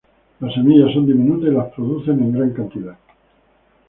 [0.39, 2.97] Las semillas son diminutas, y las producen en gran cantidad.